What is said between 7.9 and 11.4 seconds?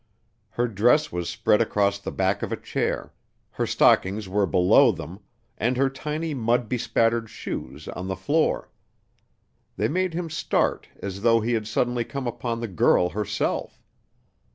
the floor. They made him start as though